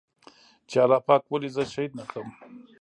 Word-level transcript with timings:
چې 0.69 0.77
الله 0.83 0.99
پاک 1.07 1.23
ولې 1.27 1.49
زه 1.55 1.63
شهيد 1.73 1.91
نه 1.99 2.03
کړم. 2.09 2.27